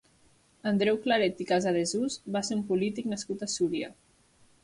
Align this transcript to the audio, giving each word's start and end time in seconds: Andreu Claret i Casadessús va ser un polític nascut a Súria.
Andreu 0.69 0.95
Claret 1.03 1.43
i 1.43 1.47
Casadessús 1.51 2.17
va 2.37 2.43
ser 2.47 2.57
un 2.61 2.65
polític 2.71 3.13
nascut 3.13 3.47
a 3.47 3.51
Súria. 3.59 3.93